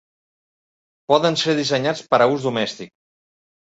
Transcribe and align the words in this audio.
Poden 1.13 1.39
ser 1.43 1.57
dissenyats 1.61 2.05
per 2.11 2.25
a 2.25 2.31
ús 2.35 2.51
domèstic. 2.51 2.95